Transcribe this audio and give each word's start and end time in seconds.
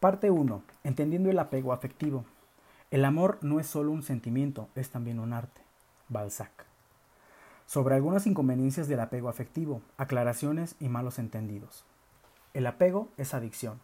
Parte 0.00 0.30
1. 0.30 0.62
Entendiendo 0.84 1.30
el 1.30 1.38
apego 1.38 1.72
afectivo. 1.72 2.26
El 2.90 3.06
amor 3.06 3.38
no 3.40 3.60
es 3.60 3.66
solo 3.66 3.92
un 3.92 4.02
sentimiento, 4.02 4.68
es 4.74 4.90
también 4.90 5.18
un 5.18 5.32
arte. 5.32 5.62
Balzac. 6.10 6.66
Sobre 7.64 7.94
algunas 7.94 8.26
inconveniencias 8.26 8.88
del 8.88 9.00
apego 9.00 9.30
afectivo, 9.30 9.80
aclaraciones 9.96 10.76
y 10.80 10.90
malos 10.90 11.18
entendidos. 11.18 11.86
El 12.52 12.66
apego 12.66 13.08
es 13.16 13.32
adicción. 13.32 13.80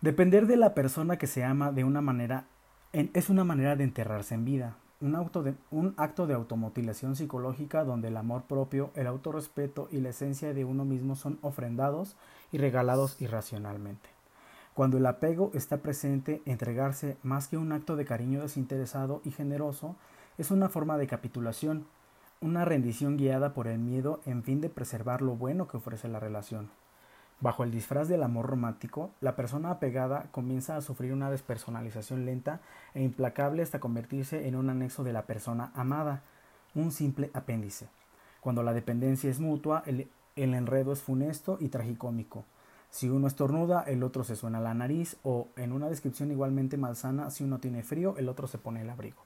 Depender 0.00 0.48
de 0.48 0.56
la 0.56 0.74
persona 0.74 1.18
que 1.18 1.28
se 1.28 1.44
ama 1.44 1.70
de 1.70 1.84
una 1.84 2.00
manera 2.00 2.46
es 2.92 3.30
una 3.30 3.44
manera 3.44 3.76
de 3.76 3.84
enterrarse 3.84 4.34
en 4.34 4.44
vida, 4.44 4.76
un, 5.00 5.94
acto 5.98 6.26
de 6.26 6.34
automutilación 6.34 7.14
psicológica 7.14 7.84
donde 7.84 8.08
el 8.08 8.16
amor 8.16 8.42
propio, 8.42 8.90
el 8.96 9.06
autorrespeto 9.06 9.88
y 9.92 10.00
la 10.00 10.08
esencia 10.08 10.52
de 10.52 10.64
uno 10.64 10.84
mismo 10.84 11.14
son 11.14 11.38
ofrendados 11.42 12.16
y 12.50 12.58
regalados 12.58 13.22
irracionalmente. 13.22 14.19
Cuando 14.80 14.96
el 14.96 15.04
apego 15.04 15.50
está 15.52 15.76
presente, 15.82 16.40
entregarse 16.46 17.18
más 17.22 17.48
que 17.48 17.58
un 17.58 17.70
acto 17.70 17.96
de 17.96 18.06
cariño 18.06 18.40
desinteresado 18.40 19.20
y 19.26 19.30
generoso 19.30 19.94
es 20.38 20.50
una 20.50 20.70
forma 20.70 20.96
de 20.96 21.06
capitulación, 21.06 21.84
una 22.40 22.64
rendición 22.64 23.18
guiada 23.18 23.52
por 23.52 23.66
el 23.66 23.78
miedo 23.78 24.20
en 24.24 24.42
fin 24.42 24.62
de 24.62 24.70
preservar 24.70 25.20
lo 25.20 25.36
bueno 25.36 25.68
que 25.68 25.76
ofrece 25.76 26.08
la 26.08 26.18
relación. 26.18 26.70
Bajo 27.40 27.62
el 27.62 27.70
disfraz 27.70 28.08
del 28.08 28.22
amor 28.22 28.46
romántico, 28.46 29.10
la 29.20 29.36
persona 29.36 29.70
apegada 29.70 30.28
comienza 30.30 30.78
a 30.78 30.80
sufrir 30.80 31.12
una 31.12 31.30
despersonalización 31.30 32.24
lenta 32.24 32.62
e 32.94 33.02
implacable 33.02 33.62
hasta 33.62 33.80
convertirse 33.80 34.48
en 34.48 34.56
un 34.56 34.70
anexo 34.70 35.04
de 35.04 35.12
la 35.12 35.26
persona 35.26 35.72
amada, 35.74 36.22
un 36.74 36.90
simple 36.90 37.30
apéndice. 37.34 37.88
Cuando 38.40 38.62
la 38.62 38.72
dependencia 38.72 39.28
es 39.28 39.40
mutua, 39.40 39.82
el, 39.84 40.08
el 40.36 40.54
enredo 40.54 40.94
es 40.94 41.02
funesto 41.02 41.58
y 41.60 41.68
tragicómico. 41.68 42.46
Si 42.90 43.08
uno 43.08 43.28
estornuda, 43.28 43.82
el 43.82 44.02
otro 44.02 44.24
se 44.24 44.36
suena 44.36 44.60
la 44.60 44.74
nariz 44.74 45.16
o, 45.22 45.48
en 45.56 45.72
una 45.72 45.88
descripción 45.88 46.30
igualmente 46.30 46.76
malsana, 46.76 47.30
si 47.30 47.44
uno 47.44 47.58
tiene 47.58 47.82
frío, 47.82 48.16
el 48.18 48.28
otro 48.28 48.48
se 48.48 48.58
pone 48.58 48.82
el 48.82 48.90
abrigo. 48.90 49.22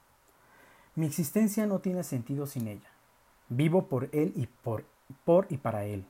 Mi 0.95 1.07
existencia 1.07 1.67
no 1.67 1.79
tiene 1.79 2.05
sentido 2.05 2.47
sin 2.47 2.69
ella. 2.69 2.91
Vivo 3.49 3.87
por 3.89 4.11
él 4.13 4.33
y 4.37 4.47
por, 4.47 4.85
por 5.25 5.47
y 5.51 5.57
para 5.57 5.85
él. 5.85 6.05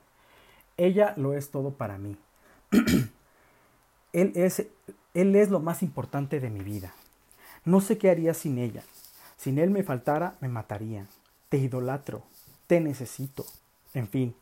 Ella 0.77 1.13
lo 1.15 1.33
es 1.33 1.49
todo 1.49 1.71
para 1.71 1.97
mí. 1.97 2.17
él, 4.13 4.31
es, 4.35 4.67
él 5.13 5.35
es 5.35 5.49
lo 5.49 5.59
más 5.59 5.81
importante 5.81 6.39
de 6.39 6.49
mi 6.49 6.61
vida. 6.61 6.93
No 7.63 7.81
sé 7.81 7.97
qué 7.97 8.09
haría 8.09 8.33
sin 8.33 8.57
ella. 8.57 8.83
Sin 9.37 9.57
él 9.57 9.71
me 9.71 9.83
faltara, 9.83 10.35
me 10.41 10.49
mataría. 10.49 11.07
Te 11.49 11.57
idolatro. 11.57 12.23
Te 12.67 12.79
necesito. 12.79 13.45
En 13.93 14.07
fin, 14.07 14.35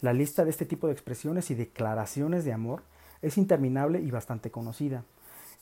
la 0.00 0.12
lista 0.12 0.44
de 0.44 0.50
este 0.50 0.64
tipo 0.64 0.86
de 0.86 0.92
expresiones 0.92 1.50
y 1.50 1.54
declaraciones 1.54 2.44
de 2.44 2.52
amor 2.52 2.82
es 3.22 3.38
interminable 3.38 4.00
y 4.00 4.10
bastante 4.10 4.50
conocida. 4.50 5.04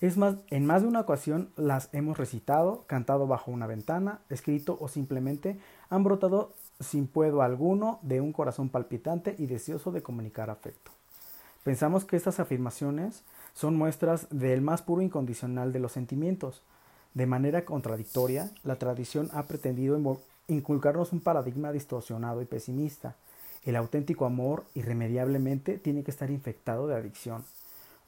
Es 0.01 0.19
más, 0.19 0.37
en 0.51 0.67
más 0.67 0.83
de 0.83 0.89
una 0.89 1.01
ocasión 1.01 1.49
las 1.57 1.89
hemos 1.95 2.19
recitado, 2.19 2.85
cantado 2.87 3.27
bajo 3.27 3.51
una 3.51 3.67
ventana, 3.67 4.21
escrito 4.29 4.77
o 4.79 4.89
simplemente 4.89 5.59
han 5.89 6.05
brotado 6.05 6.53
sin 6.81 7.07
puedo 7.07 7.41
alguno 7.41 7.99
de 8.03 8.21
un 8.21 8.33
corazón 8.33 8.69
palpitante 8.69 9.35
y 9.39 9.47
deseoso 9.47 9.93
de 9.93 10.03
comunicar 10.03 10.51
afecto. 10.51 10.91
Pensamos 11.65 12.05
que 12.05 12.17
estas 12.17 12.39
afirmaciones 12.39 13.23
son 13.55 13.75
muestras 13.75 14.29
del 14.31 14.61
más 14.61 14.83
puro 14.83 15.01
incondicional 15.01 15.73
de 15.73 15.81
los 15.81 15.93
sentimientos. 15.93 16.63
De 17.15 17.25
manera 17.25 17.65
contradictoria, 17.65 18.51
la 18.63 18.77
tradición 18.77 19.31
ha 19.33 19.45
pretendido 19.45 19.99
inculcarnos 20.47 21.13
un 21.13 21.21
paradigma 21.21 21.73
distorsionado 21.73 22.43
y 22.43 22.45
pesimista, 22.45 23.17
el 23.67 23.77
auténtico 23.77 24.25
amor 24.25 24.65
irremediablemente 24.75 25.77
tiene 25.79 26.05
que 26.05 26.11
estar 26.11 26.31
infectado 26.31 26.87
de 26.87 26.95
adicción, 26.95 27.45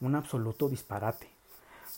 un 0.00 0.14
absoluto 0.14 0.68
disparate. 0.68 1.28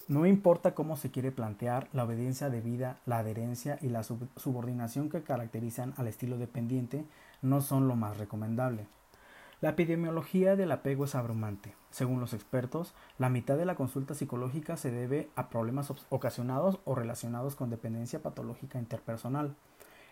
No 0.09 0.27
importa 0.27 0.75
cómo 0.75 0.97
se 0.97 1.11
quiere 1.11 1.31
plantear, 1.31 1.89
la 1.93 2.05
obediencia 2.05 2.49
debida, 2.51 2.99
la 3.07 3.19
adherencia 3.19 3.79
y 3.83 3.91
la 3.91 4.03
subordinación 4.03 5.11
que 5.11 5.23
caracterizan 5.23 5.95
al 5.99 6.09
estilo 6.09 6.39
dependiente 6.39 7.05
no 7.43 7.61
son 7.61 7.87
lo 7.87 7.97
más 7.97 8.17
recomendable. 8.17 8.87
La 9.61 9.71
epidemiología 9.71 10.57
del 10.57 10.73
apego 10.73 11.05
es 11.05 11.15
abrumante. 11.15 11.75
Según 11.91 12.19
los 12.19 12.33
expertos, 12.33 12.95
la 13.19 13.29
mitad 13.29 13.59
de 13.59 13.67
la 13.67 13.75
consulta 13.75 14.15
psicológica 14.15 14.79
se 14.79 14.91
debe 14.91 15.29
a 15.37 15.51
problemas 15.51 15.93
ocasionados 16.09 16.79
o 16.87 16.95
relacionados 16.95 17.57
con 17.57 17.69
dependencia 17.69 18.23
patológica 18.23 18.79
interpersonal. 18.79 19.55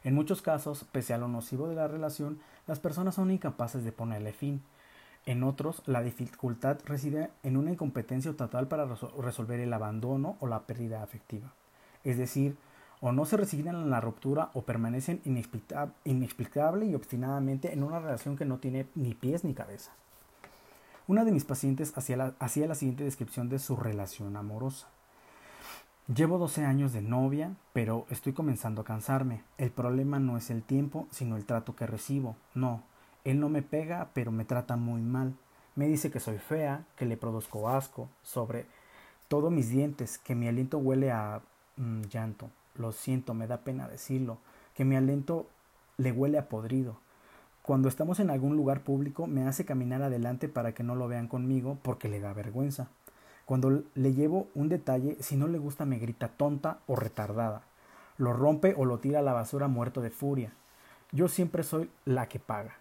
En 0.09 0.15
muchos 0.15 0.41
casos, 0.41 0.87
pese 0.91 1.13
a 1.13 1.19
lo 1.19 1.29
nocivo 1.29 1.69
de 1.69 1.75
la 1.75 1.87
relación, 1.87 2.39
las 2.67 2.81
personas 2.81 3.17
son 3.17 3.31
incapaces 3.31 3.85
de 3.85 3.93
ponerle 3.93 4.33
fin. 4.33 4.63
En 5.27 5.43
otros, 5.43 5.83
la 5.85 6.03
dificultad 6.03 6.79
reside 6.87 7.29
en 7.43 7.59
una 7.59 7.73
incompetencia 7.73 8.33
total 8.33 8.69
para 8.69 8.87
resolver 8.87 9.61
el 9.61 9.71
abandono 9.71 10.39
o 10.41 10.47
la 10.47 10.61
pérdida 10.61 11.03
afectiva. 11.03 11.53
Es 12.05 12.17
decir, 12.17 12.57
o 13.03 13.13
no 13.13 13.27
se 13.27 13.37
resignan 13.37 13.77
a 13.77 13.85
la 13.85 14.01
ruptura 14.01 14.49
o 14.55 14.63
permanecen 14.63 15.21
inexplicable 16.07 16.87
y 16.87 16.95
obstinadamente 16.95 17.75
en 17.75 17.83
una 17.83 18.01
relación 18.01 18.35
que 18.39 18.47
no 18.47 18.57
tiene 18.57 18.87
ni 18.95 19.13
pies 19.13 19.45
ni 19.45 19.53
cabeza. 19.53 19.93
Una 21.07 21.27
de 21.27 21.33
mis 21.33 21.45
pacientes 21.45 21.93
hacía 21.99 22.17
la, 22.17 22.35
hacía 22.39 22.67
la 22.67 22.75
siguiente 22.75 23.05
descripción 23.05 23.51
de 23.51 23.59
su 23.59 23.77
relación 23.77 24.39
amorosa. 24.39 24.89
Llevo 26.15 26.39
12 26.39 26.65
años 26.65 26.95
de 26.95 27.03
novia, 27.03 27.55
pero 27.75 28.07
estoy 28.09 28.33
comenzando 28.33 28.81
a 28.81 28.85
cansarme. 28.85 29.43
El 29.59 29.71
problema 29.71 30.19
no 30.19 30.39
es 30.39 30.49
el 30.49 30.63
tiempo, 30.63 31.07
sino 31.11 31.37
el 31.37 31.45
trato 31.45 31.77
que 31.77 31.87
recibo. 31.87 32.35
No, 32.55 32.83
él 33.25 33.39
no 33.41 33.51
me 33.51 33.61
pega, 33.61 34.09
pero 34.15 34.33
me 34.33 34.47
trata 34.47 34.77
muy 34.77 35.03
mal. 35.03 35.35
Me 35.77 35.87
dice 35.87 36.11
que 36.11 36.19
soy 36.19 36.39
fea, 36.39 36.87
que 36.97 37.05
le 37.05 37.19
produzco 37.19 37.69
asco, 37.69 38.09
sobre 38.23 38.65
todo 39.29 39.51
mis 39.51 39.69
dientes, 39.69 40.17
que 40.17 40.35
mi 40.35 40.49
aliento 40.49 40.79
huele 40.79 41.11
a 41.13 41.43
mm, 41.77 42.05
llanto. 42.05 42.49
Lo 42.77 42.93
siento, 42.93 43.35
me 43.35 43.47
da 43.47 43.59
pena 43.59 43.87
decirlo, 43.87 44.39
que 44.73 44.87
mi 44.87 44.97
aliento 44.97 45.47
le 45.99 46.11
huele 46.11 46.39
a 46.39 46.49
podrido. 46.49 46.97
Cuando 47.61 47.87
estamos 47.91 48.19
en 48.19 48.31
algún 48.31 48.57
lugar 48.57 48.81
público 48.81 49.27
me 49.27 49.47
hace 49.47 49.67
caminar 49.67 50.01
adelante 50.01 50.49
para 50.49 50.73
que 50.73 50.83
no 50.83 50.95
lo 50.95 51.07
vean 51.07 51.29
conmigo 51.29 51.77
porque 51.83 52.09
le 52.09 52.19
da 52.19 52.33
vergüenza. 52.33 52.89
Cuando 53.49 53.83
le 53.95 54.13
llevo 54.13 54.51
un 54.55 54.69
detalle, 54.69 55.17
si 55.21 55.35
no 55.35 55.47
le 55.47 55.57
gusta 55.57 55.87
me 55.87 55.99
grita 55.99 56.29
tonta 56.29 56.81
o 56.87 56.97
retardada. 56.97 57.63
Lo 58.19 58.35
rompe 58.35 58.75
o 58.77 58.85
lo 58.85 58.99
tira 58.99 59.21
a 59.21 59.23
la 59.23 59.33
basura 59.33 59.69
muerto 59.69 60.03
de 60.03 60.11
furia. 60.11 60.53
Yo 61.13 61.29
siempre 61.29 61.63
soy 61.63 61.89
la 62.05 62.29
que 62.29 62.41
paga. 62.41 62.77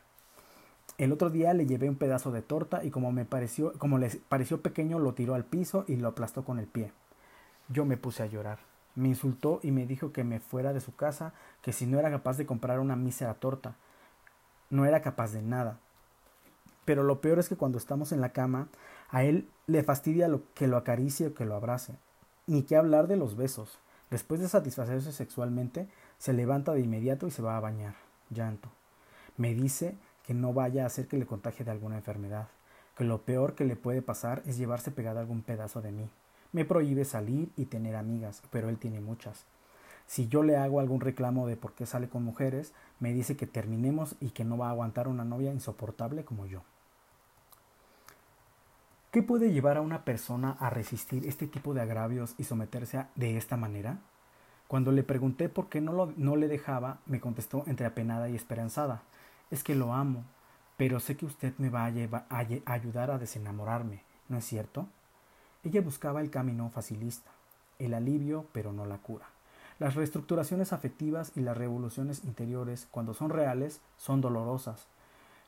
El 0.97 1.13
otro 1.13 1.29
día 1.29 1.53
le 1.53 1.67
llevé 1.67 1.87
un 1.87 1.95
pedazo 1.95 2.33
de 2.33 2.41
torta 2.41 2.83
y 2.83 2.91
como 2.91 3.13
me 3.13 3.23
pareció, 3.23 3.71
como 3.77 3.97
le 3.97 4.09
pareció 4.27 4.61
pequeño, 4.61 4.99
lo 4.99 5.13
tiró 5.13 5.35
al 5.35 5.45
piso 5.45 5.85
y 5.87 5.95
lo 5.95 6.09
aplastó 6.09 6.43
con 6.43 6.59
el 6.59 6.67
pie. 6.67 6.91
Yo 7.69 7.85
me 7.85 7.95
puse 7.95 8.23
a 8.23 8.25
llorar. 8.25 8.59
Me 8.93 9.07
insultó 9.07 9.61
y 9.63 9.71
me 9.71 9.85
dijo 9.85 10.11
que 10.11 10.25
me 10.25 10.41
fuera 10.41 10.73
de 10.73 10.81
su 10.81 10.93
casa, 10.93 11.31
que 11.61 11.71
si 11.71 11.85
no 11.85 11.97
era 11.97 12.11
capaz 12.11 12.35
de 12.35 12.45
comprar 12.45 12.81
una 12.81 12.97
mísera 12.97 13.35
torta. 13.35 13.75
No 14.69 14.83
era 14.83 15.01
capaz 15.01 15.31
de 15.31 15.41
nada. 15.41 15.79
Pero 16.87 17.03
lo 17.03 17.19
peor 17.19 17.37
es 17.37 17.49
que 17.49 17.57
cuando 17.57 17.77
estamos 17.77 18.13
en 18.13 18.21
la 18.21 18.31
cama, 18.31 18.69
a 19.09 19.25
él 19.25 19.49
le 19.65 19.83
fastidia 19.83 20.29
lo, 20.29 20.43
que 20.53 20.67
lo 20.67 20.77
acaricie 20.77 21.27
o 21.27 21.33
que 21.33 21.43
lo 21.43 21.53
abrace. 21.53 21.97
Ni 22.45 22.63
que 22.63 22.77
hablar 22.77 23.09
de 23.09 23.17
los 23.17 23.35
besos. 23.35 23.77
Después 24.09 24.39
de 24.39 24.47
satisfacerse 24.47 25.11
sexualmente, 25.11 25.89
se 26.17 26.31
levanta 26.31 26.73
de 26.73 26.79
inmediato 26.79 27.27
y 27.27 27.31
se 27.31 27.41
va 27.41 27.57
a 27.57 27.59
bañar. 27.59 27.95
Llanto. 28.29 28.69
Me 29.35 29.53
dice 29.53 29.97
que 30.23 30.33
no 30.33 30.53
vaya 30.53 30.83
a 30.83 30.85
hacer 30.85 31.09
que 31.09 31.17
le 31.17 31.25
contagie 31.25 31.65
de 31.65 31.71
alguna 31.71 31.97
enfermedad, 31.97 32.47
que 32.95 33.03
lo 33.03 33.23
peor 33.23 33.53
que 33.53 33.65
le 33.65 33.75
puede 33.75 34.01
pasar 34.01 34.41
es 34.45 34.57
llevarse 34.57 34.89
pegado 34.89 35.19
algún 35.19 35.41
pedazo 35.41 35.81
de 35.81 35.91
mí. 35.91 36.09
Me 36.53 36.63
prohíbe 36.63 37.03
salir 37.03 37.49
y 37.57 37.65
tener 37.65 37.97
amigas, 37.97 38.41
pero 38.49 38.69
él 38.69 38.77
tiene 38.77 39.01
muchas. 39.01 39.43
Si 40.05 40.29
yo 40.29 40.41
le 40.41 40.55
hago 40.55 40.79
algún 40.79 41.01
reclamo 41.01 41.47
de 41.47 41.57
por 41.57 41.73
qué 41.73 41.85
sale 41.85 42.07
con 42.07 42.23
mujeres, 42.23 42.71
me 43.01 43.11
dice 43.11 43.35
que 43.35 43.45
terminemos 43.45 44.15
y 44.21 44.29
que 44.29 44.45
no 44.45 44.57
va 44.57 44.69
a 44.69 44.71
aguantar 44.71 45.09
una 45.09 45.25
novia 45.25 45.51
insoportable 45.51 46.23
como 46.23 46.45
yo. 46.45 46.63
¿Qué 49.17 49.23
puede 49.23 49.51
llevar 49.51 49.77
a 49.77 49.81
una 49.81 50.05
persona 50.05 50.55
a 50.59 50.69
resistir 50.69 51.25
este 51.25 51.47
tipo 51.47 51.73
de 51.73 51.81
agravios 51.81 52.35
y 52.37 52.43
someterse 52.43 53.03
de 53.15 53.35
esta 53.35 53.57
manera? 53.57 53.97
Cuando 54.67 54.91
le 54.91 55.01
pregunté 55.01 55.49
por 55.49 55.69
qué 55.69 55.81
no, 55.81 56.13
no 56.17 56.35
le 56.35 56.47
dejaba, 56.47 56.99
me 57.07 57.19
contestó 57.19 57.63
entre 57.65 57.87
apenada 57.87 58.29
y 58.29 58.35
esperanzada. 58.35 59.01
Es 59.49 59.63
que 59.63 59.73
lo 59.73 59.95
amo, 59.95 60.23
pero 60.77 60.99
sé 60.99 61.17
que 61.17 61.25
usted 61.25 61.51
me 61.57 61.71
va 61.71 61.85
a, 61.85 61.91
a 62.29 62.71
ayudar 62.71 63.09
a 63.09 63.17
desenamorarme, 63.17 64.03
¿no 64.29 64.37
es 64.37 64.45
cierto? 64.45 64.85
Ella 65.63 65.81
buscaba 65.81 66.21
el 66.21 66.29
camino 66.29 66.69
facilista, 66.69 67.31
el 67.79 67.95
alivio, 67.95 68.45
pero 68.51 68.71
no 68.71 68.85
la 68.85 68.99
cura. 68.99 69.25
Las 69.79 69.95
reestructuraciones 69.95 70.73
afectivas 70.73 71.31
y 71.35 71.39
las 71.39 71.57
revoluciones 71.57 72.23
interiores, 72.23 72.87
cuando 72.91 73.15
son 73.15 73.31
reales, 73.31 73.81
son 73.97 74.21
dolorosas. 74.21 74.85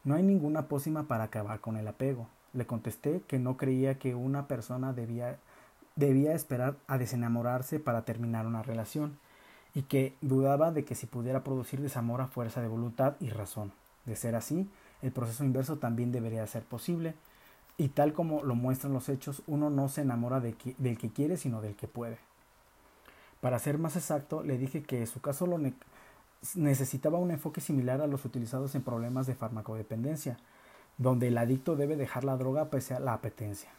No 0.04 0.16
hay 0.16 0.24
ninguna 0.24 0.64
pócima 0.64 1.04
para 1.04 1.26
acabar 1.26 1.60
con 1.60 1.78
el 1.78 1.88
apego. 1.88 2.30
Le 2.54 2.66
contesté 2.66 3.22
que 3.28 3.40
no 3.40 3.58
creía 3.58 4.00
que 4.00 4.16
una 4.16 4.48
persona 4.48 4.94
debía, 4.94 5.38
debía 5.96 6.34
esperar 6.34 6.76
a 6.88 6.98
desenamorarse 6.98 7.80
para 7.80 8.04
terminar 8.04 8.48
una 8.48 8.64
relación 8.64 9.18
y 9.74 9.84
que 9.84 10.16
dudaba 10.22 10.72
de 10.72 10.84
que 10.84 10.96
si 10.96 11.06
pudiera 11.06 11.44
producir 11.44 11.82
desamor 11.82 12.22
a 12.22 12.28
fuerza 12.28 12.62
de 12.62 12.68
voluntad 12.68 13.16
y 13.20 13.30
razón. 13.30 13.72
De 14.06 14.16
ser 14.16 14.36
así, 14.36 14.70
el 15.02 15.12
proceso 15.12 15.44
inverso 15.44 15.78
también 15.78 16.12
debería 16.12 16.46
ser 16.48 16.64
posible. 16.64 17.14
Y 17.78 17.90
tal 17.90 18.14
como 18.14 18.44
lo 18.44 18.56
muestran 18.56 18.94
los 18.94 19.08
hechos, 19.08 19.42
uno 19.48 19.70
no 19.70 19.88
se 19.88 20.02
enamora 20.02 20.40
de 20.40 20.56
del 20.78 20.98
que 20.98 21.12
quiere, 21.12 21.38
sino 21.38 21.62
del 21.62 21.76
que 21.76 21.88
puede. 21.88 22.18
Para 23.42 23.60
ser 23.60 23.78
más 23.78 23.96
exacto, 23.96 24.44
le 24.44 24.58
dije 24.58 24.84
que 24.84 25.06
su 25.06 25.22
caso 25.22 25.48
lo 25.48 25.58
necesitaba 26.56 27.18
un 27.20 27.32
enfoque 27.32 27.62
similar 27.62 28.02
a 28.02 28.08
los 28.08 28.26
utilizados 28.26 28.76
en 28.76 28.82
problemas 28.82 29.28
de 29.28 29.36
farmacodependencia, 29.36 30.38
donde 31.00 31.30
el 31.30 31.38
adicto 31.40 31.76
debe 31.76 31.96
dejar 31.96 32.24
la 32.24 32.38
droga 32.38 32.70
pese 32.70 32.94
a 32.94 33.00
la 33.00 33.14
apetencia. 33.14 33.72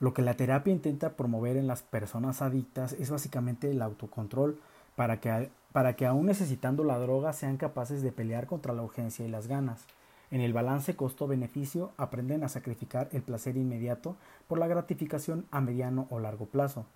Lo 0.00 0.14
que 0.14 0.22
la 0.22 0.34
terapia 0.34 0.72
intenta 0.72 1.10
promover 1.10 1.56
en 1.56 1.68
las 1.68 1.82
personas 1.82 2.42
adictas 2.42 2.94
es 2.94 3.10
básicamente 3.10 3.70
el 3.70 3.80
autocontrol 3.80 4.58
para 4.96 5.20
que, 5.20 5.50
para 5.70 5.94
que 5.94 6.06
aún 6.06 6.26
necesitando 6.26 6.82
la 6.82 6.98
droga 6.98 7.32
sean 7.32 7.56
capaces 7.56 8.02
de 8.02 8.10
pelear 8.10 8.46
contra 8.46 8.72
la 8.72 8.82
urgencia 8.82 9.24
y 9.24 9.28
las 9.28 9.46
ganas. 9.46 9.84
En 10.32 10.40
el 10.40 10.54
balance 10.54 10.96
costo-beneficio 10.96 11.92
aprenden 11.98 12.42
a 12.42 12.48
sacrificar 12.48 13.08
el 13.12 13.22
placer 13.22 13.56
inmediato 13.56 14.16
por 14.48 14.58
la 14.58 14.66
gratificación 14.66 15.46
a 15.50 15.60
mediano 15.60 16.06
o 16.10 16.18
largo 16.18 16.46
plazo. 16.46 16.86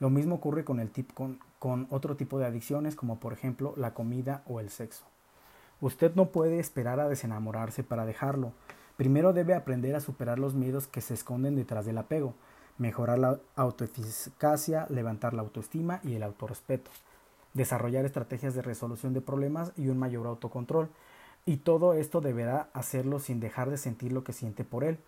Lo 0.00 0.10
mismo 0.10 0.36
ocurre 0.36 0.64
con, 0.64 0.80
el 0.80 0.90
tip, 0.90 1.12
con, 1.12 1.38
con 1.58 1.86
otro 1.90 2.16
tipo 2.16 2.38
de 2.38 2.46
adicciones 2.46 2.96
como 2.96 3.20
por 3.20 3.34
ejemplo 3.34 3.74
la 3.76 3.92
comida 3.92 4.42
o 4.46 4.58
el 4.60 4.70
sexo. 4.70 5.04
Usted 5.80 6.14
no 6.14 6.30
puede 6.30 6.58
esperar 6.58 7.00
a 7.00 7.08
desenamorarse 7.08 7.84
para 7.84 8.06
dejarlo. 8.06 8.52
Primero 8.96 9.32
debe 9.32 9.54
aprender 9.54 9.94
a 9.94 10.00
superar 10.00 10.38
los 10.38 10.54
miedos 10.54 10.86
que 10.86 11.00
se 11.00 11.14
esconden 11.14 11.56
detrás 11.56 11.84
del 11.84 11.98
apego 11.98 12.34
mejorar 12.78 13.18
la 13.18 13.38
autoeficacia, 13.54 14.86
levantar 14.90 15.34
la 15.34 15.42
autoestima 15.42 16.00
y 16.02 16.14
el 16.14 16.22
autorrespeto, 16.22 16.90
desarrollar 17.54 18.04
estrategias 18.04 18.54
de 18.54 18.62
resolución 18.62 19.14
de 19.14 19.20
problemas 19.20 19.72
y 19.76 19.88
un 19.88 19.98
mayor 19.98 20.26
autocontrol. 20.26 20.88
Y 21.46 21.58
todo 21.58 21.94
esto 21.94 22.20
deberá 22.20 22.68
hacerlo 22.72 23.20
sin 23.20 23.40
dejar 23.40 23.70
de 23.70 23.78
sentir 23.78 24.12
lo 24.12 24.24
que 24.24 24.32
siente 24.32 24.64
por 24.64 24.84
él. 24.84 24.98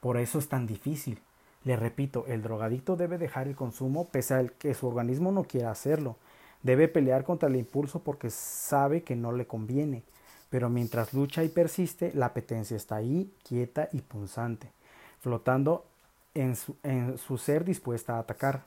Por 0.00 0.16
eso 0.16 0.38
es 0.38 0.48
tan 0.48 0.66
difícil. 0.66 1.20
Le 1.64 1.76
repito, 1.76 2.24
el 2.28 2.40
drogadicto 2.40 2.96
debe 2.96 3.18
dejar 3.18 3.48
el 3.48 3.56
consumo 3.56 4.06
pese 4.06 4.34
a 4.34 4.46
que 4.46 4.74
su 4.74 4.86
organismo 4.86 5.32
no 5.32 5.44
quiera 5.44 5.70
hacerlo. 5.70 6.16
Debe 6.62 6.88
pelear 6.88 7.24
contra 7.24 7.48
el 7.48 7.56
impulso 7.56 8.00
porque 8.00 8.30
sabe 8.30 9.02
que 9.02 9.16
no 9.16 9.32
le 9.32 9.46
conviene. 9.46 10.02
Pero 10.50 10.70
mientras 10.70 11.12
lucha 11.12 11.44
y 11.44 11.48
persiste, 11.48 12.12
la 12.14 12.26
apetencia 12.26 12.76
está 12.76 12.96
ahí, 12.96 13.32
quieta 13.46 13.88
y 13.92 14.00
punzante, 14.00 14.70
flotando 15.20 15.84
en 16.34 16.56
su, 16.56 17.38
ser 17.38 17.64
dispuesta 17.64 18.16
a 18.16 18.20
atacar. 18.20 18.64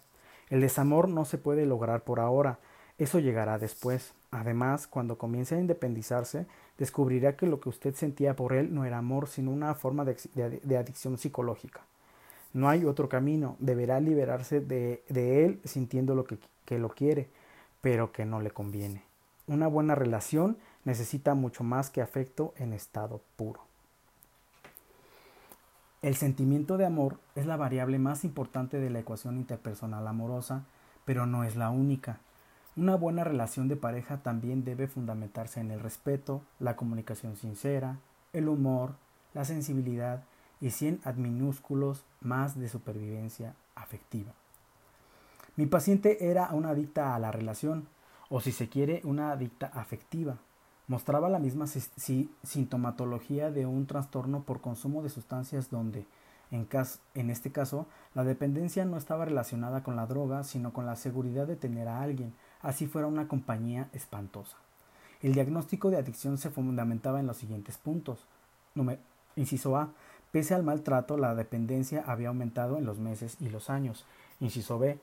El 0.49 0.61
desamor 0.61 1.07
no 1.07 1.25
se 1.25 1.37
puede 1.37 1.65
lograr 1.65 2.03
por 2.03 2.19
ahora, 2.19 2.59
eso 2.97 3.19
llegará 3.19 3.57
después. 3.57 4.13
Además, 4.31 4.87
cuando 4.87 5.17
comience 5.17 5.55
a 5.55 5.59
independizarse, 5.59 6.45
descubrirá 6.77 7.35
que 7.35 7.47
lo 7.47 7.59
que 7.59 7.69
usted 7.69 7.95
sentía 7.95 8.35
por 8.35 8.53
él 8.53 8.73
no 8.73 8.85
era 8.85 8.97
amor, 8.97 9.27
sino 9.27 9.51
una 9.51 9.73
forma 9.73 10.05
de, 10.05 10.77
adicción 10.77 11.17
psicológica. 11.17 11.81
No 12.53 12.69
hay 12.69 12.85
otro 12.85 13.07
camino, 13.07 13.55
deberá 13.59 13.99
liberarse 13.99 14.59
de, 14.59 15.03
él 15.07 15.61
sintiendo 15.63 16.15
lo 16.15 16.25
que, 16.25 16.37
que 16.65 16.79
lo 16.79 16.89
quiere, 16.89 17.29
pero 17.79 18.11
que 18.11 18.25
no 18.25 18.41
le 18.41 18.51
conviene. 18.51 19.03
Una 19.47 19.67
buena 19.67 19.95
relación 19.95 20.57
necesita 20.83 21.35
mucho 21.35 21.63
más 21.63 21.89
que 21.89 22.01
afecto 22.01 22.53
en 22.57 22.73
estado 22.73 23.21
puro. 23.35 23.61
El 26.01 26.15
sentimiento 26.15 26.77
de 26.77 26.85
amor 26.85 27.19
es 27.35 27.45
la 27.45 27.57
variable 27.57 27.99
más 27.99 28.23
importante 28.23 28.79
de 28.79 28.89
la 28.89 28.99
ecuación 28.99 29.37
interpersonal 29.37 30.07
amorosa, 30.07 30.63
pero 31.05 31.27
no 31.27 31.43
es 31.43 31.55
la 31.55 31.69
única. 31.69 32.19
Una 32.75 32.95
buena 32.95 33.23
relación 33.23 33.67
de 33.67 33.75
pareja 33.75 34.17
también 34.23 34.63
debe 34.63 34.87
fundamentarse 34.87 35.59
en 35.59 35.69
el 35.69 35.79
respeto, 35.79 36.41
la 36.59 36.75
comunicación 36.75 37.35
sincera, 37.35 37.97
el 38.33 38.47
humor, 38.47 38.95
la 39.33 39.45
sensibilidad 39.45 40.23
y 40.59 40.71
cien 40.71 41.01
adminúsculos 41.03 42.05
más 42.19 42.59
de 42.59 42.69
supervivencia 42.69 43.53
afectiva. 43.75 44.31
Mi 45.55 45.67
paciente 45.67 46.29
era 46.29 46.49
una 46.53 46.69
adicta 46.69 47.13
a 47.13 47.19
la 47.19 47.31
relación, 47.31 47.87
o 48.29 48.41
si 48.41 48.51
se 48.51 48.69
quiere, 48.69 49.01
una 49.03 49.31
adicta 49.31 49.67
afectiva 49.67 50.37
mostraba 50.91 51.29
la 51.29 51.39
misma 51.39 51.67
sintomatología 51.67 53.49
de 53.49 53.65
un 53.65 53.87
trastorno 53.87 54.43
por 54.43 54.59
consumo 54.59 55.01
de 55.01 55.07
sustancias 55.07 55.69
donde, 55.69 56.05
en, 56.51 57.29
este 57.29 57.49
caso, 57.49 57.85
la 58.13 58.25
dependencia 58.25 58.83
no 58.83 58.97
estaba 58.97 59.23
relacionada 59.23 59.83
con 59.83 59.95
la 59.95 60.05
droga, 60.05 60.43
sino 60.43 60.73
con 60.73 60.85
la 60.85 60.97
seguridad 60.97 61.47
de 61.47 61.55
tener 61.55 61.87
a 61.87 62.01
alguien, 62.01 62.33
así 62.61 62.87
fuera 62.87 63.07
una 63.07 63.29
compañía 63.29 63.87
espantosa. 63.93 64.57
El 65.21 65.33
diagnóstico 65.33 65.91
de 65.91 65.97
adicción 65.97 66.37
se 66.37 66.49
fundamentaba 66.49 67.21
en 67.21 67.27
los 67.27 67.37
siguientes 67.37 67.77
puntos. 67.77 68.25
inciso 69.37 69.77
A. 69.77 69.93
Pese 70.33 70.55
al 70.55 70.63
maltrato, 70.63 71.15
la 71.15 71.35
dependencia 71.35 72.03
había 72.05 72.27
aumentado 72.27 72.77
en 72.77 72.85
los 72.85 72.99
meses 72.99 73.37
y 73.39 73.47
los 73.47 73.69
años. 73.69 74.03
Inciso 74.41 74.77
B. 74.77 74.99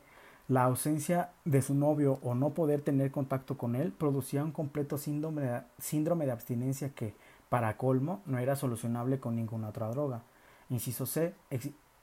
La 0.48 0.64
ausencia 0.64 1.28
de 1.44 1.60
su 1.60 1.74
novio 1.74 2.20
o 2.22 2.34
no 2.34 2.54
poder 2.54 2.80
tener 2.80 3.10
contacto 3.10 3.58
con 3.58 3.76
él 3.76 3.92
producía 3.92 4.42
un 4.42 4.52
completo 4.52 4.96
síndrome 4.96 5.42
de, 5.42 6.32
abstinencia 6.32 6.88
que, 6.94 7.14
para 7.50 7.76
colmo, 7.76 8.22
no 8.24 8.38
era 8.38 8.56
solucionable 8.56 9.20
con 9.20 9.36
ninguna 9.36 9.68
otra 9.68 9.90
droga. 9.90 10.22
Inciso 10.70 11.04
C. 11.04 11.34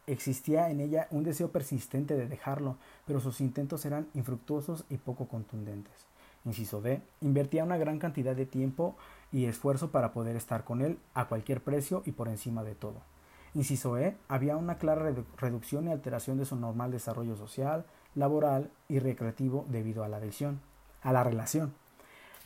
existía 0.06 0.70
en 0.70 0.80
ella 0.80 1.08
un 1.10 1.24
deseo 1.24 1.50
persistente 1.50 2.16
de 2.16 2.28
dejarlo, 2.28 2.78
pero 3.08 3.20
sus 3.20 3.42
intentos 3.42 3.84
eran 3.84 4.08
infructuosos 4.14 4.86
y 4.92 4.98
poco 4.98 5.28
contundentes. 5.28 6.06
Inciso 6.46 6.82
D. 6.82 7.02
Invertía 7.22 7.64
una 7.64 7.78
gran 7.78 7.98
cantidad 7.98 8.36
de 8.36 8.46
tiempo 8.46 8.96
y 9.32 9.46
esfuerzo 9.46 9.90
para 9.90 10.14
poder 10.14 10.36
estar 10.36 10.64
con 10.64 10.82
él 10.84 11.00
a 11.16 11.28
cualquier 11.28 11.62
precio 11.62 12.04
y 12.06 12.12
por 12.12 12.28
encima 12.28 12.64
de 12.64 12.76
todo. 12.76 13.02
Inciso 13.56 13.98
E. 13.98 14.16
Había 14.28 14.56
una 14.56 14.78
clara 14.78 15.12
reducción 15.38 15.88
y 15.88 15.92
alteración 15.92 16.38
de 16.38 16.46
su 16.46 16.56
normal 16.56 16.92
desarrollo 16.92 17.36
social, 17.36 17.86
laboral 18.16 18.72
y 18.90 19.00
recreativo 19.00 19.66
debido 19.70 20.04
a 20.04 20.10
la 20.10 20.18
adicción, 20.18 20.60
a 21.02 21.12
la 21.12 21.24
relación. 21.24 21.74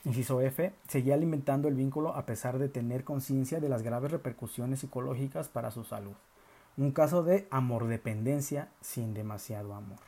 Inciso 0.06 0.42
F, 0.42 0.74
seguía 0.88 1.14
alimentando 1.14 1.68
el 1.68 1.76
vínculo 1.76 2.16
a 2.16 2.26
pesar 2.26 2.58
de 2.58 2.70
tener 2.70 3.04
conciencia 3.04 3.60
de 3.60 3.70
las 3.70 3.84
graves 3.84 4.12
repercusiones 4.12 4.80
psicológicas 4.80 5.50
para 5.50 5.72
su 5.72 5.84
salud. 5.84 6.16
Un 6.78 6.92
caso 6.92 7.24
de 7.24 7.48
amor-dependencia 7.52 8.70
sin 8.82 9.14
demasiado 9.14 9.74
amor. 9.74 10.00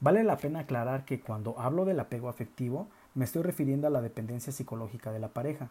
Vale 0.00 0.24
la 0.24 0.38
pena 0.38 0.60
aclarar 0.60 1.04
que 1.04 1.20
cuando 1.20 1.58
hablo 1.60 1.84
del 1.84 2.00
apego 2.00 2.30
afectivo, 2.30 2.88
me 3.14 3.26
estoy 3.26 3.42
refiriendo 3.42 3.86
a 3.86 3.90
la 3.90 4.00
dependencia 4.00 4.52
psicológica 4.52 5.12
de 5.12 5.18
la 5.18 5.28
pareja. 5.28 5.68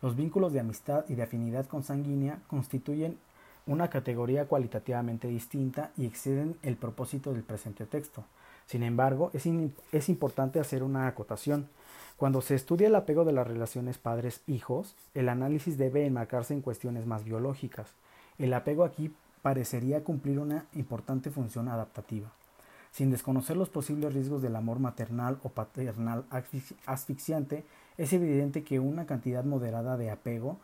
Los 0.00 0.14
vínculos 0.14 0.52
de 0.52 0.60
amistad 0.60 1.04
y 1.08 1.16
de 1.16 1.24
afinidad 1.24 1.66
consanguínea 1.66 2.38
constituyen 2.46 3.18
una 3.66 3.88
categoría 3.88 4.46
cualitativamente 4.46 5.28
distinta 5.28 5.90
y 5.96 6.06
exceden 6.06 6.56
el 6.62 6.76
propósito 6.76 7.32
del 7.32 7.42
presente 7.42 7.86
texto. 7.86 8.24
Sin 8.66 8.82
embargo, 8.82 9.30
es, 9.34 9.46
es 9.92 10.08
importante 10.08 10.60
hacer 10.60 10.82
una 10.82 11.06
acotación. 11.06 11.68
Cuando 12.16 12.40
se 12.40 12.54
estudia 12.54 12.88
el 12.88 12.94
apego 12.94 13.24
de 13.24 13.32
las 13.32 13.46
relaciones 13.46 13.98
padres-hijos, 13.98 14.94
el 15.14 15.28
análisis 15.28 15.78
debe 15.78 16.06
enmarcarse 16.06 16.54
en 16.54 16.60
cuestiones 16.60 17.06
más 17.06 17.24
biológicas. 17.24 17.88
El 18.38 18.54
apego 18.54 18.84
aquí 18.84 19.12
parecería 19.42 20.04
cumplir 20.04 20.38
una 20.38 20.66
importante 20.74 21.30
función 21.30 21.68
adaptativa. 21.68 22.30
Sin 22.92 23.10
desconocer 23.10 23.56
los 23.56 23.70
posibles 23.70 24.12
riesgos 24.12 24.42
del 24.42 24.54
amor 24.54 24.78
maternal 24.78 25.38
o 25.42 25.48
paternal 25.48 26.24
asfixiante, 26.86 27.64
es 27.96 28.12
evidente 28.12 28.64
que 28.64 28.78
una 28.78 29.06
cantidad 29.06 29.44
moderada 29.44 29.96
de 29.96 30.10
apego 30.10 30.58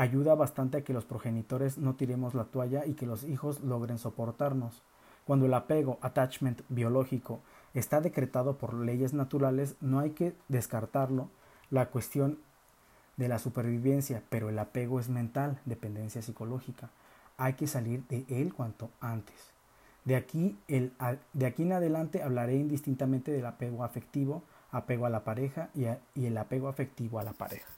ayuda 0.00 0.34
bastante 0.34 0.78
a 0.78 0.80
que 0.82 0.94
los 0.94 1.04
progenitores 1.04 1.76
no 1.76 1.94
tiremos 1.94 2.32
la 2.32 2.44
toalla 2.44 2.86
y 2.86 2.94
que 2.94 3.04
los 3.04 3.22
hijos 3.24 3.60
logren 3.60 3.98
soportarnos. 3.98 4.80
Cuando 5.26 5.44
el 5.44 5.52
apego, 5.52 5.98
attachment 6.00 6.62
biológico, 6.70 7.40
está 7.74 8.00
decretado 8.00 8.56
por 8.56 8.72
leyes 8.72 9.12
naturales, 9.12 9.76
no 9.82 9.98
hay 9.98 10.12
que 10.12 10.34
descartarlo 10.48 11.28
la 11.68 11.90
cuestión 11.90 12.38
de 13.18 13.28
la 13.28 13.38
supervivencia, 13.38 14.22
pero 14.30 14.48
el 14.48 14.58
apego 14.58 15.00
es 15.00 15.10
mental, 15.10 15.60
dependencia 15.66 16.22
psicológica. 16.22 16.88
Hay 17.36 17.52
que 17.52 17.66
salir 17.66 18.02
de 18.08 18.24
él 18.30 18.54
cuanto 18.54 18.88
antes. 19.02 19.36
De 20.06 20.16
aquí, 20.16 20.56
el, 20.66 20.94
de 21.34 21.44
aquí 21.44 21.64
en 21.64 21.74
adelante 21.74 22.22
hablaré 22.22 22.56
indistintamente 22.56 23.32
del 23.32 23.44
apego 23.44 23.84
afectivo, 23.84 24.42
apego 24.70 25.04
a 25.04 25.10
la 25.10 25.24
pareja 25.24 25.68
y, 25.74 25.84
y 26.18 26.24
el 26.24 26.38
apego 26.38 26.68
afectivo 26.68 27.20
a 27.20 27.22
la 27.22 27.34
pareja. 27.34 27.68